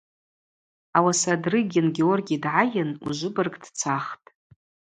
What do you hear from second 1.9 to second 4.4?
Георгий дгӏайын ужвыбырг дцахтӏ.